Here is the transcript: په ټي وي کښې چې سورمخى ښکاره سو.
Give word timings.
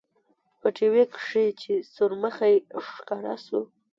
په 0.59 0.67
ټي 0.75 0.87
وي 0.93 1.03
کښې 1.13 1.45
چې 1.61 1.73
سورمخى 1.93 2.53
ښکاره 2.89 3.35
سو. 3.45 3.61